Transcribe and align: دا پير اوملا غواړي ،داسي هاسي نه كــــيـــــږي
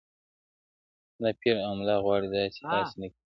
دا 1.21 1.29
پير 1.39 1.55
اوملا 1.67 1.95
غواړي 2.05 2.27
،داسي 2.33 2.61
هاسي 2.71 2.95
نه 3.01 3.07
كــــيـــــږي 3.11 3.19